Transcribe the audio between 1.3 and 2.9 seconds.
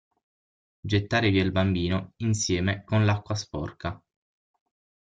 il bambino [insieme]